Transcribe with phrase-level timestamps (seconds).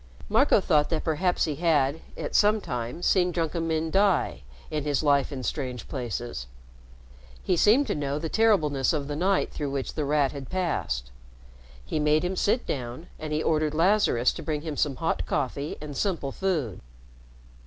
[0.29, 5.03] Marco thought that perhaps he had, at some time, seen drunken men die, in his
[5.03, 6.47] life in strange places.
[7.43, 11.11] He seemed to know the terribleness of the night through which The Rat had passed.
[11.85, 15.77] He made him sit down, and he ordered Lazarus to bring him some hot coffee
[15.79, 16.81] and simple food.